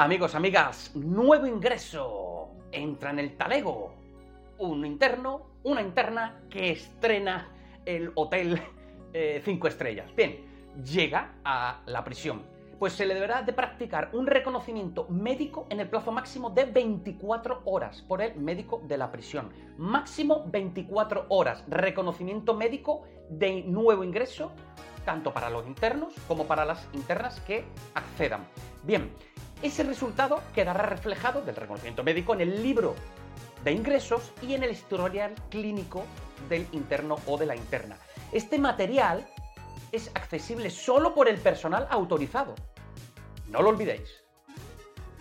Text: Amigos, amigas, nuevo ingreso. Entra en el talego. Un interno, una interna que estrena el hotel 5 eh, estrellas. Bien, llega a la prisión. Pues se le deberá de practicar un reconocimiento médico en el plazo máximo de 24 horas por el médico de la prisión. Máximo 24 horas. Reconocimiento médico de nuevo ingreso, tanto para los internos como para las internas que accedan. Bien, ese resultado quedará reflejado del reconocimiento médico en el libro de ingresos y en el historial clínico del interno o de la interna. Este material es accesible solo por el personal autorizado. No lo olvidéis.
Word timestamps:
Amigos, 0.00 0.36
amigas, 0.36 0.92
nuevo 0.94 1.44
ingreso. 1.44 2.50
Entra 2.70 3.10
en 3.10 3.18
el 3.18 3.36
talego. 3.36 3.92
Un 4.58 4.86
interno, 4.86 5.48
una 5.64 5.82
interna 5.82 6.40
que 6.48 6.70
estrena 6.70 7.48
el 7.84 8.12
hotel 8.14 8.62
5 9.12 9.12
eh, 9.12 9.68
estrellas. 9.68 10.14
Bien, 10.14 10.38
llega 10.84 11.34
a 11.44 11.80
la 11.86 12.04
prisión. 12.04 12.42
Pues 12.78 12.92
se 12.92 13.06
le 13.06 13.14
deberá 13.14 13.42
de 13.42 13.52
practicar 13.52 14.10
un 14.12 14.28
reconocimiento 14.28 15.08
médico 15.08 15.66
en 15.68 15.80
el 15.80 15.88
plazo 15.88 16.12
máximo 16.12 16.50
de 16.50 16.66
24 16.66 17.62
horas 17.64 18.00
por 18.02 18.22
el 18.22 18.36
médico 18.36 18.80
de 18.86 18.98
la 18.98 19.10
prisión. 19.10 19.50
Máximo 19.78 20.44
24 20.46 21.26
horas. 21.28 21.64
Reconocimiento 21.66 22.54
médico 22.54 23.02
de 23.30 23.64
nuevo 23.64 24.04
ingreso, 24.04 24.52
tanto 25.04 25.34
para 25.34 25.50
los 25.50 25.66
internos 25.66 26.14
como 26.28 26.44
para 26.44 26.64
las 26.64 26.88
internas 26.92 27.40
que 27.40 27.64
accedan. 27.94 28.46
Bien, 28.84 29.10
ese 29.62 29.82
resultado 29.82 30.42
quedará 30.54 30.82
reflejado 30.82 31.42
del 31.42 31.56
reconocimiento 31.56 32.04
médico 32.04 32.34
en 32.34 32.42
el 32.42 32.62
libro 32.62 32.94
de 33.64 33.72
ingresos 33.72 34.32
y 34.42 34.54
en 34.54 34.62
el 34.62 34.70
historial 34.70 35.34
clínico 35.50 36.04
del 36.48 36.66
interno 36.72 37.16
o 37.26 37.36
de 37.36 37.46
la 37.46 37.56
interna. 37.56 37.96
Este 38.32 38.58
material 38.58 39.26
es 39.90 40.10
accesible 40.14 40.70
solo 40.70 41.14
por 41.14 41.28
el 41.28 41.38
personal 41.38 41.86
autorizado. 41.90 42.54
No 43.48 43.62
lo 43.62 43.70
olvidéis. 43.70 44.27